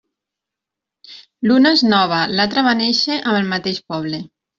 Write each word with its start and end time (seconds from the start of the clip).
L'una 1.49 1.73
és 1.77 1.83
nova, 1.89 2.21
l'altra 2.39 2.63
va 2.69 2.73
néixer 2.79 3.19
amb 3.19 3.41
el 3.41 3.53
mateix 3.53 3.83
poble. 3.93 4.23